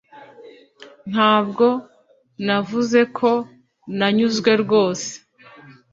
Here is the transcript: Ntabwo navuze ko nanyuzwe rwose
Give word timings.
Ntabwo 1.11 1.67
navuze 2.45 2.99
ko 3.17 3.31
nanyuzwe 3.97 4.51
rwose 4.63 5.11